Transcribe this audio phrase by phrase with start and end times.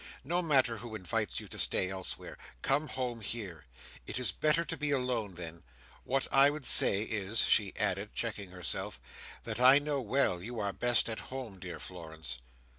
[0.23, 2.35] No matter who invites you to stay elsewhere.
[2.63, 3.65] Come home here.
[4.07, 8.99] It is better to be alone than—what I would say is," she added, checking herself,
[9.43, 12.39] "that I know well you are best at home, dear Florence."